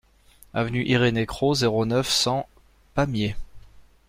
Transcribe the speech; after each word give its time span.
Avenue 0.55 0.83
Irénée 0.87 1.27
Cros, 1.27 1.53
zéro 1.53 1.85
neuf, 1.85 2.09
cent 2.09 2.49
Pamiers 2.95 3.35